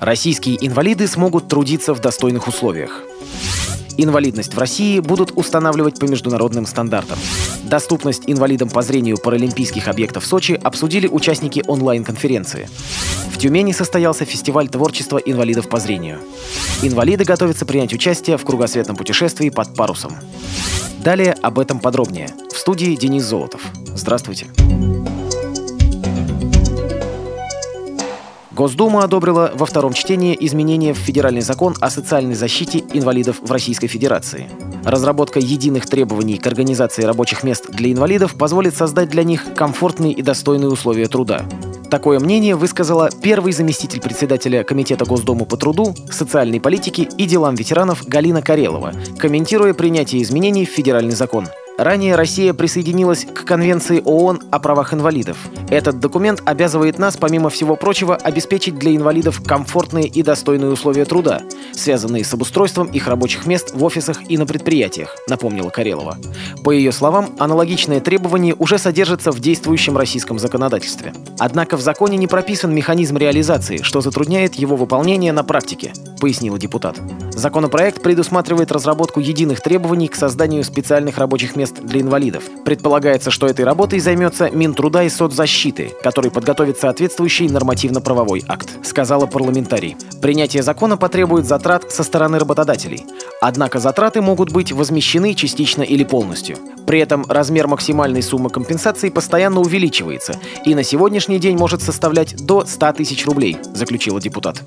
Российские 0.00 0.64
инвалиды 0.64 1.08
смогут 1.08 1.48
трудиться 1.48 1.92
в 1.92 2.00
достойных 2.00 2.46
условиях. 2.46 3.02
Инвалидность 3.96 4.54
в 4.54 4.58
России 4.58 5.00
будут 5.00 5.32
устанавливать 5.34 5.98
по 5.98 6.04
международным 6.04 6.66
стандартам. 6.66 7.18
Доступность 7.64 8.22
инвалидам 8.28 8.68
по 8.68 8.82
зрению 8.82 9.18
паралимпийских 9.18 9.88
объектов 9.88 10.24
Сочи 10.24 10.52
обсудили 10.52 11.08
участники 11.08 11.64
онлайн-конференции. 11.66 12.68
В 13.32 13.38
Тюмени 13.38 13.72
состоялся 13.72 14.24
фестиваль 14.24 14.68
творчества 14.68 15.18
инвалидов 15.18 15.68
по 15.68 15.80
зрению. 15.80 16.20
Инвалиды 16.82 17.24
готовятся 17.24 17.66
принять 17.66 17.92
участие 17.92 18.36
в 18.36 18.44
кругосветном 18.44 18.96
путешествии 18.96 19.50
под 19.50 19.74
парусом. 19.74 20.14
Далее 21.00 21.32
об 21.42 21.58
этом 21.58 21.80
подробнее. 21.80 22.30
В 22.52 22.56
студии 22.56 22.94
Денис 22.94 23.24
Золотов. 23.24 23.62
Здравствуйте. 23.96 24.46
Госдума 28.58 29.04
одобрила 29.04 29.52
во 29.54 29.66
втором 29.66 29.92
чтении 29.92 30.36
изменения 30.40 30.92
в 30.92 30.96
федеральный 30.96 31.42
закон 31.42 31.76
о 31.80 31.90
социальной 31.90 32.34
защите 32.34 32.82
инвалидов 32.92 33.36
в 33.40 33.52
Российской 33.52 33.86
Федерации. 33.86 34.50
Разработка 34.84 35.38
единых 35.38 35.86
требований 35.86 36.38
к 36.38 36.46
организации 36.48 37.04
рабочих 37.04 37.44
мест 37.44 37.70
для 37.70 37.92
инвалидов 37.92 38.34
позволит 38.34 38.74
создать 38.74 39.10
для 39.10 39.22
них 39.22 39.54
комфортные 39.54 40.12
и 40.12 40.22
достойные 40.22 40.70
условия 40.70 41.06
труда. 41.06 41.44
Такое 41.88 42.18
мнение 42.18 42.56
высказала 42.56 43.10
первый 43.22 43.52
заместитель 43.52 44.00
председателя 44.00 44.64
Комитета 44.64 45.04
Госдумы 45.04 45.46
по 45.46 45.56
труду, 45.56 45.94
социальной 46.10 46.60
политике 46.60 47.04
и 47.16 47.26
делам 47.26 47.54
ветеранов 47.54 48.08
Галина 48.08 48.42
Карелова, 48.42 48.92
комментируя 49.20 49.72
принятие 49.72 50.20
изменений 50.24 50.66
в 50.66 50.70
федеральный 50.70 51.14
закон– 51.14 51.46
Ранее 51.78 52.16
Россия 52.16 52.52
присоединилась 52.54 53.24
к 53.24 53.44
Конвенции 53.44 54.02
ООН 54.04 54.42
о 54.50 54.58
правах 54.58 54.92
инвалидов. 54.92 55.38
Этот 55.70 56.00
документ 56.00 56.42
обязывает 56.44 56.98
нас, 56.98 57.16
помимо 57.16 57.50
всего 57.50 57.76
прочего, 57.76 58.16
обеспечить 58.16 58.74
для 58.74 58.96
инвалидов 58.96 59.40
комфортные 59.46 60.08
и 60.08 60.24
достойные 60.24 60.72
условия 60.72 61.04
труда, 61.04 61.40
связанные 61.72 62.24
с 62.24 62.34
обустройством 62.34 62.88
их 62.88 63.06
рабочих 63.06 63.46
мест 63.46 63.74
в 63.74 63.84
офисах 63.84 64.28
и 64.28 64.36
на 64.36 64.44
предприятиях, 64.44 65.14
напомнила 65.28 65.70
Карелова. 65.70 66.18
По 66.64 66.72
ее 66.72 66.90
словам, 66.90 67.36
аналогичное 67.38 68.00
требование 68.00 68.56
уже 68.58 68.76
содержится 68.76 69.30
в 69.30 69.38
действующем 69.38 69.96
российском 69.96 70.40
законодательстве. 70.40 71.14
Однако 71.38 71.76
в 71.76 71.80
законе 71.80 72.16
не 72.16 72.26
прописан 72.26 72.74
механизм 72.74 73.18
реализации, 73.18 73.82
что 73.82 74.00
затрудняет 74.00 74.56
его 74.56 74.74
выполнение 74.74 75.30
на 75.32 75.44
практике, 75.44 75.92
пояснила 76.20 76.58
депутат. 76.58 76.98
Законопроект 77.38 78.02
предусматривает 78.02 78.72
разработку 78.72 79.20
единых 79.20 79.60
требований 79.60 80.08
к 80.08 80.16
созданию 80.16 80.64
специальных 80.64 81.18
рабочих 81.18 81.54
мест 81.54 81.76
для 81.80 82.00
инвалидов. 82.00 82.42
Предполагается, 82.64 83.30
что 83.30 83.46
этой 83.46 83.64
работой 83.64 84.00
займется 84.00 84.50
Минтруда 84.50 85.04
и 85.04 85.08
соцзащиты, 85.08 85.92
который 86.02 86.32
подготовит 86.32 86.80
соответствующий 86.80 87.48
нормативно-правовой 87.48 88.42
акт, 88.48 88.84
сказала 88.84 89.26
парламентарий. 89.26 89.96
Принятие 90.20 90.64
закона 90.64 90.96
потребует 90.96 91.46
затрат 91.46 91.92
со 91.92 92.02
стороны 92.02 92.40
работодателей. 92.40 93.06
Однако 93.40 93.78
затраты 93.78 94.20
могут 94.20 94.50
быть 94.50 94.72
возмещены 94.72 95.34
частично 95.34 95.84
или 95.84 96.02
полностью. 96.02 96.56
При 96.88 96.98
этом 96.98 97.24
размер 97.28 97.68
максимальной 97.68 98.22
суммы 98.22 98.50
компенсации 98.50 99.10
постоянно 99.10 99.60
увеличивается 99.60 100.34
и 100.64 100.74
на 100.74 100.82
сегодняшний 100.82 101.38
день 101.38 101.56
может 101.56 101.82
составлять 101.82 102.34
до 102.44 102.64
100 102.64 102.94
тысяч 102.94 103.24
рублей, 103.26 103.58
заключила 103.74 104.20
депутат. 104.20 104.64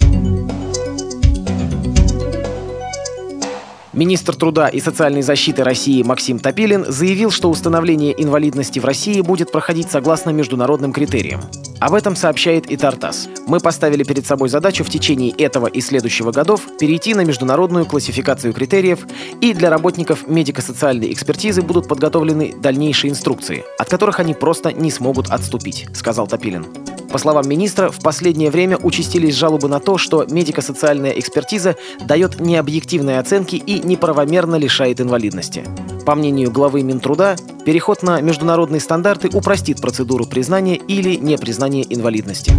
Министр 3.94 4.36
труда 4.38 4.70
и 4.70 4.80
социальной 4.80 5.22
защиты 5.22 5.66
России 5.66 6.02
Максим 6.02 6.40
Топилин 6.40 6.86
заявил, 6.88 7.30
что 7.30 7.50
установление 7.50 8.14
инвалидности 8.22 8.80
в 8.80 8.86
России 8.86 9.20
будет 9.20 9.52
проходить 9.52 9.92
согласно 9.92 10.30
международным 10.30 10.94
критериям. 10.94 11.42
Об 11.82 11.94
этом 11.94 12.16
сообщает 12.16 12.72
и 12.72 12.78
Тартас. 12.78 13.28
Мы 13.48 13.60
поставили 13.60 14.04
перед 14.04 14.26
собой 14.26 14.48
задачу 14.48 14.86
в 14.86 14.90
течение 14.90 15.32
этого 15.32 15.68
и 15.68 15.82
следующего 15.82 16.32
годов 16.32 16.62
перейти 16.80 17.14
на 17.14 17.26
международную 17.26 17.86
классификацию 17.86 18.54
критериев, 18.54 19.06
и 19.42 19.54
для 19.54 19.70
работников 19.70 20.26
медико-социальной 20.26 21.12
экспертизы 21.12 21.62
будут 21.62 21.90
подготовлены 21.90 22.54
дальнейшие 22.58 23.12
инструкции, 23.12 23.66
от 23.78 23.90
которых 23.90 24.22
они 24.22 24.34
просто 24.34 24.72
не 24.72 24.90
смогут 24.90 25.30
отступить, 25.30 25.88
сказал 25.94 26.28
Топилин. 26.28 26.66
По 27.12 27.18
словам 27.18 27.48
министра, 27.48 27.92
в 27.92 28.00
последнее 28.00 28.50
время 28.50 28.78
участились 28.78 29.36
жалобы 29.36 29.68
на 29.68 29.82
то, 29.82 29.98
что 29.98 30.26
медико-социальная 30.30 31.12
экспертиза 31.12 31.76
дает 32.06 32.40
необъективные 32.40 33.20
оценки 33.20 33.58
и 33.58 33.86
неправомерно 33.86 34.56
лишает 34.56 35.02
инвалидности. 35.02 35.66
По 36.06 36.16
мнению 36.16 36.52
главы 36.52 36.84
Минтруда, 36.84 37.36
переход 37.66 38.02
на 38.02 38.22
международные 38.22 38.80
стандарты 38.80 39.30
упростит 39.34 39.82
процедуру 39.82 40.26
признания 40.26 40.76
или 40.78 41.16
непризнания 41.16 41.84
инвалидности. 41.90 42.54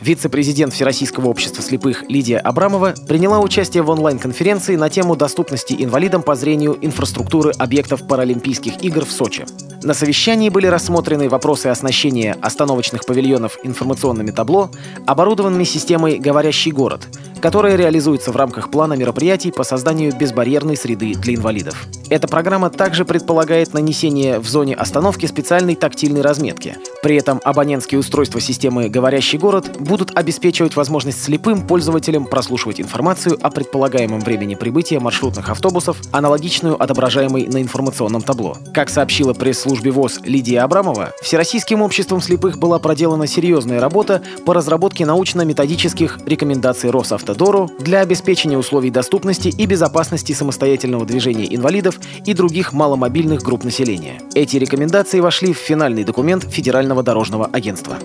Вице-президент 0.00 0.72
Всероссийского 0.72 1.28
общества 1.28 1.62
слепых 1.62 2.04
Лидия 2.08 2.38
Абрамова 2.38 2.94
приняла 3.08 3.40
участие 3.40 3.82
в 3.82 3.90
онлайн-конференции 3.90 4.76
на 4.76 4.88
тему 4.88 5.16
доступности 5.16 5.74
инвалидам 5.78 6.22
по 6.22 6.36
зрению 6.36 6.78
инфраструктуры 6.80 7.52
объектов 7.58 8.06
Паралимпийских 8.06 8.84
игр 8.84 9.04
в 9.04 9.10
Сочи. 9.10 9.44
На 9.86 9.94
совещании 9.94 10.48
были 10.48 10.66
рассмотрены 10.66 11.28
вопросы 11.28 11.68
оснащения 11.68 12.36
остановочных 12.42 13.06
павильонов 13.06 13.56
информационными 13.62 14.32
табло, 14.32 14.68
оборудованными 15.06 15.62
системой 15.62 16.18
«Говорящий 16.18 16.72
город», 16.72 17.06
которая 17.40 17.76
реализуется 17.76 18.32
в 18.32 18.36
рамках 18.36 18.72
плана 18.72 18.94
мероприятий 18.94 19.52
по 19.52 19.62
созданию 19.62 20.12
безбарьерной 20.12 20.76
среды 20.76 21.14
для 21.14 21.36
инвалидов. 21.36 21.86
Эта 22.10 22.26
программа 22.26 22.70
также 22.70 23.04
предполагает 23.04 23.74
нанесение 23.74 24.40
в 24.40 24.48
зоне 24.48 24.74
остановки 24.74 25.26
специальной 25.26 25.76
тактильной 25.76 26.20
разметки. 26.20 26.76
При 27.00 27.14
этом 27.14 27.40
абонентские 27.44 28.00
устройства 28.00 28.40
системы 28.40 28.88
«Говорящий 28.88 29.38
город» 29.38 29.76
будут 29.78 30.18
обеспечивать 30.18 30.74
возможность 30.74 31.22
слепым 31.22 31.64
пользователям 31.64 32.24
прослушивать 32.26 32.80
информацию 32.80 33.38
о 33.40 33.50
предполагаемом 33.50 34.18
времени 34.18 34.56
прибытия 34.56 34.98
маршрутных 34.98 35.48
автобусов, 35.48 35.98
аналогичную 36.10 36.82
отображаемой 36.82 37.46
на 37.46 37.62
информационном 37.62 38.22
табло. 38.22 38.56
Как 38.74 38.90
сообщила 38.90 39.32
пресс-службе 39.76 39.90
ВОЗ 39.90 40.20
Лидия 40.24 40.60
Абрамова, 40.60 41.12
Всероссийским 41.20 41.82
обществом 41.82 42.20
слепых 42.20 42.58
была 42.58 42.78
проделана 42.78 43.26
серьезная 43.26 43.80
работа 43.80 44.22
по 44.44 44.54
разработке 44.54 45.04
научно-методических 45.04 46.18
рекомендаций 46.26 46.90
Росавтодору 46.90 47.70
для 47.78 48.00
обеспечения 48.00 48.58
условий 48.58 48.90
доступности 48.90 49.48
и 49.48 49.66
безопасности 49.66 50.32
самостоятельного 50.32 51.04
движения 51.04 51.54
инвалидов 51.54 51.98
и 52.24 52.32
других 52.32 52.72
маломобильных 52.72 53.42
групп 53.42 53.64
населения. 53.64 54.20
Эти 54.34 54.56
рекомендации 54.56 55.20
вошли 55.20 55.52
в 55.52 55.58
финальный 55.58 56.04
документ 56.04 56.44
Федерального 56.44 57.02
дорожного 57.02 57.46
агентства. 57.46 57.96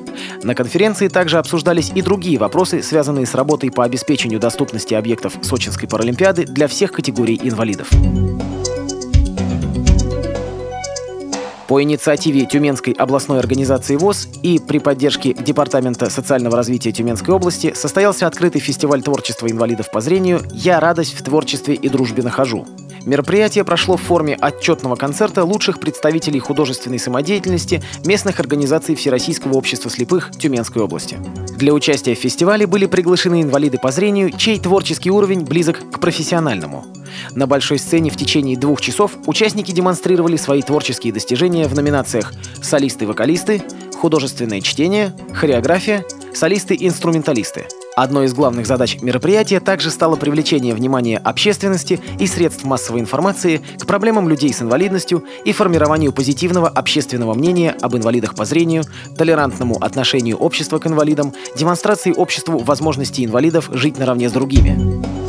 На 0.44 0.56
конференции 0.56 1.08
также 1.08 1.38
обсуждались 1.38 1.92
и 1.96 2.02
другие 2.02 2.38
вопросы, 2.38 2.82
связанные 2.82 3.26
с 3.26 3.36
работой 3.36 3.72
по 3.72 3.84
обеспечению 3.84 4.40
доступности 4.40 4.94
объектов 4.94 5.34
Сочинской 5.42 5.88
Паралимпиады 5.88 6.46
для 6.46 6.68
всех 6.68 6.92
категорий 6.92 7.40
инвалидов. 7.42 7.90
По 11.72 11.82
инициативе 11.82 12.46
Тюменской 12.46 12.92
областной 12.92 13.40
организации 13.40 13.96
ВОЗ 13.96 14.28
и 14.44 14.59
при 14.59 14.80
поддержке 14.80 15.34
Департамента 15.34 16.09
социального 16.09 16.58
развития 16.58 16.92
Тюменской 16.92 17.34
области 17.34 17.74
состоялся 17.74 18.28
открытый 18.28 18.59
фестиваль 18.59 19.02
творчества 19.02 19.50
инвалидов 19.50 19.90
по 19.90 20.02
зрению 20.02 20.42
«Я 20.52 20.82
радость 20.82 21.14
в 21.14 21.24
творчестве 21.24 21.76
и 21.76 21.88
дружбе 21.88 22.24
нахожу». 22.24 22.68
Мероприятие 23.06 23.64
прошло 23.64 23.96
в 23.96 24.02
форме 24.02 24.36
отчетного 24.36 24.98
концерта 24.98 25.46
лучших 25.46 25.80
представителей 25.80 26.42
художественной 26.42 27.00
самодеятельности 27.00 27.82
местных 28.03 28.42
организаций 28.42 28.96
Всероссийского 28.96 29.53
общества 29.53 29.90
слепых 29.90 30.32
Тюменской 30.32 30.82
области. 30.82 31.20
Для 31.58 31.74
участия 31.74 32.16
в 32.16 32.20
фестивале 32.20 32.68
были 32.68 32.86
приглашены 32.86 33.44
инвалиды 33.44 33.78
по 33.78 33.92
зрению, 33.92 34.32
чей 34.32 34.59
творческий 34.59 35.09
уровень 35.09 35.46
близок 35.46 35.80
к 35.90 36.02
профессиональному. 36.02 36.86
На 37.35 37.47
большой 37.47 37.79
сцене 37.79 38.09
в 38.09 38.17
течение 38.17 38.57
двух 38.57 38.81
часов 38.81 39.13
участники 39.25 39.72
демонстрировали 39.72 40.38
свои 40.38 40.61
творческие 40.61 41.13
достижения 41.13 41.67
в 41.67 41.73
номинациях 41.73 42.33
«Солисты-вокалисты», 42.61 43.63
«Художественное 43.99 44.61
чтение», 44.61 45.13
«Хореография», 45.34 46.05
«Солисты-инструменталисты». 46.34 47.67
Одной 47.96 48.25
из 48.25 48.34
главных 48.34 48.66
задач 48.66 49.02
мероприятия 49.02 49.59
также 49.59 49.91
стало 49.91 50.16
привлечение 50.16 50.73
внимания 50.73 51.17
общественности 51.17 51.99
и 52.19 52.25
средств 52.25 52.63
массовой 52.63 53.02
информации 53.02 53.61
к 53.79 53.85
проблемам 53.85 54.29
людей 54.29 54.53
с 54.53 54.61
инвалидностью 54.61 55.25
и 55.43 55.52
формированию 55.52 56.14
позитивного 56.14 56.69
общественного 56.69 57.34
мнения 57.34 57.75
об 57.81 57.96
инвалидах 57.96 58.34
по 58.35 58.46
зрению, 58.46 58.85
толерантному 59.17 59.78
отношению 59.84 60.37
общества 60.37 60.79
к 60.79 60.87
инвалидам, 60.87 61.34
демонстрации 61.57 62.14
обществу 62.14 62.59
возможности 62.59 63.25
инвалидов 63.25 63.69
жить 63.73 63.97
наравне 63.97 64.29
с 64.29 64.31
другими. 64.31 65.21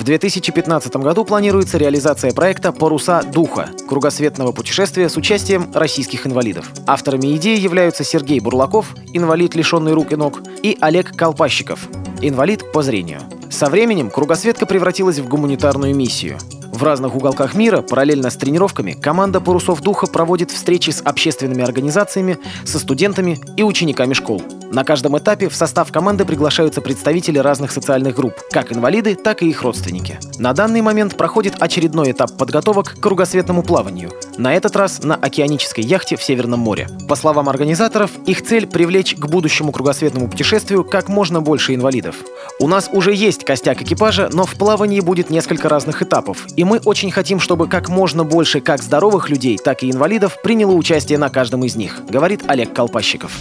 В 0.00 0.04
2015 0.04 0.96
году 0.96 1.26
планируется 1.26 1.76
реализация 1.76 2.32
проекта 2.32 2.72
«Паруса 2.72 3.22
духа»— 3.22 3.68
кругосветного 3.86 4.50
путешествия 4.50 5.10
с 5.10 5.16
участием 5.18 5.70
российских 5.74 6.26
инвалидов. 6.26 6.70
Авторами 6.86 7.36
идеи 7.36 7.60
являются 7.60 8.02
Сергей 8.02 8.40
Бурлаков, 8.40 8.94
инвалид, 9.12 9.54
лишенный 9.54 9.92
рук 9.92 10.12
и 10.12 10.16
ног, 10.16 10.40
и 10.62 10.78
Олег 10.80 11.14
Колпащиков, 11.14 11.86
инвалид 12.22 12.72
по 12.72 12.82
зрению. 12.82 13.20
Со 13.50 13.66
временем 13.66 14.08
кругосветка 14.08 14.64
превратилась 14.64 15.18
в 15.18 15.28
гуманитарную 15.28 15.94
миссию. 15.94 16.38
В 16.72 16.82
разных 16.82 17.14
уголках 17.14 17.54
мира, 17.54 17.82
параллельно 17.82 18.30
с 18.30 18.36
тренировками, 18.36 18.92
команда 18.92 19.42
«Парусов 19.42 19.82
духа» 19.82 20.06
проводит 20.06 20.50
встречи 20.50 20.88
с 20.88 21.02
общественными 21.02 21.62
организациями, 21.62 22.38
со 22.64 22.78
студентами 22.78 23.38
и 23.58 23.62
учениками 23.62 24.14
школ. 24.14 24.42
На 24.72 24.84
каждом 24.84 25.18
этапе 25.18 25.48
в 25.48 25.56
состав 25.56 25.90
команды 25.90 26.24
приглашаются 26.24 26.80
представители 26.80 27.38
разных 27.38 27.72
социальных 27.72 28.14
групп, 28.14 28.34
как 28.52 28.72
инвалиды, 28.72 29.16
так 29.16 29.42
и 29.42 29.48
их 29.48 29.62
родственники. 29.62 30.20
На 30.38 30.52
данный 30.52 30.80
момент 30.80 31.16
проходит 31.16 31.56
очередной 31.58 32.12
этап 32.12 32.36
подготовок 32.36 32.94
к 32.94 33.00
кругосветному 33.00 33.64
плаванию, 33.64 34.12
на 34.38 34.54
этот 34.54 34.76
раз 34.76 35.02
на 35.02 35.16
океанической 35.16 35.82
яхте 35.82 36.14
в 36.14 36.22
Северном 36.22 36.60
море. 36.60 36.86
По 37.08 37.16
словам 37.16 37.48
организаторов, 37.48 38.12
их 38.26 38.46
цель– 38.46 38.66
привлечь 38.68 39.16
к 39.16 39.26
будущему 39.26 39.72
кругосветному 39.72 40.28
путешествию 40.28 40.84
как 40.84 41.08
можно 41.08 41.40
больше 41.40 41.74
инвалидов. 41.74 42.14
У 42.60 42.68
нас 42.68 42.88
уже 42.92 43.12
есть 43.12 43.44
костяк 43.44 43.82
экипажа, 43.82 44.30
но 44.32 44.46
в 44.46 44.54
плавании 44.54 45.00
будет 45.00 45.30
несколько 45.30 45.68
разных 45.68 46.00
этапов, 46.00 46.46
и 46.54 46.62
мы 46.62 46.78
очень 46.84 47.10
хотим, 47.10 47.40
чтобы 47.40 47.66
как 47.66 47.88
можно 47.88 48.22
больше 48.22 48.60
как 48.60 48.84
здоровых 48.84 49.30
людей, 49.30 49.58
так 49.58 49.82
и 49.82 49.90
инвалидов 49.90 50.38
приняло 50.44 50.74
участие 50.74 51.18
на 51.18 51.28
каждом 51.28 51.64
из 51.64 51.74
них, 51.74 52.02
говорит 52.08 52.44
Олег 52.46 52.72
Колпащиков. 52.72 53.32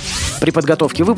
При 0.41 0.49
подготовке 0.51 1.03